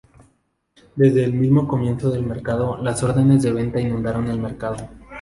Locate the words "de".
3.43-3.53